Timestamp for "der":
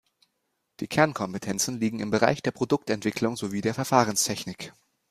2.41-2.49, 3.61-3.75